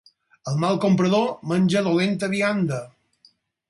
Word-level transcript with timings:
El 0.51 0.57
mal 0.63 0.79
comprador 0.85 1.29
menja 1.53 1.87
dolenta 1.91 2.35
vianda. 2.37 2.85